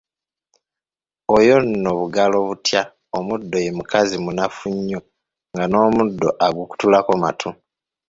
Oyo 1.37 1.55
nno 1.65 1.89
bugalo 1.99 2.37
butya 2.47 2.81
omuddo 3.17 3.57
ye 3.65 3.69
mukazi 3.77 4.15
munafu 4.25 4.63
nnyo, 4.77 4.99
nga 5.53 5.65
n'omuddo 5.67 6.29
agukutulako 6.45 7.11
matu. 7.23 7.49